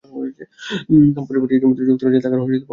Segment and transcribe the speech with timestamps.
[1.27, 2.69] পরিবারটি ইতিমধ্যে যুক্তরাজ্যে থাকার অনুমতি পেয়ে গেছে।